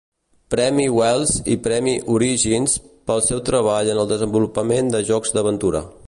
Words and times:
Premi 0.51 0.85
Wells 0.93 1.33
i 1.53 1.57
premi 1.67 1.91
Origins 2.15 2.73
pel 3.11 3.23
seu 3.27 3.41
treball 3.51 3.91
en 3.93 4.01
el 4.05 4.09
desenvolupament 4.13 4.89
de 4.97 5.03
jocs 5.11 5.35
d'aventura. 5.37 5.83